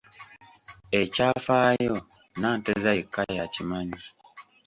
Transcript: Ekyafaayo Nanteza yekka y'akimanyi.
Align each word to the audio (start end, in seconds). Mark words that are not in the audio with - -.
Ekyafaayo 0.99 1.95
Nanteza 2.39 2.89
yekka 2.97 3.21
y'akimanyi. 3.37 3.99